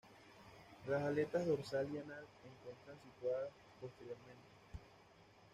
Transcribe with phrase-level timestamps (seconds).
[0.87, 4.49] Las aletas dorsal y anal encuentran situadas posteriormente.